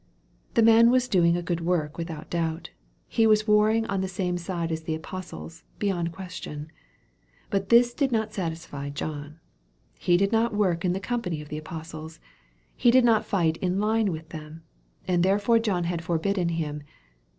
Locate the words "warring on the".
3.47-4.07